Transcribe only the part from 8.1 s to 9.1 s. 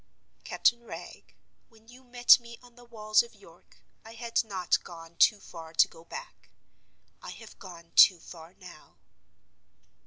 far now."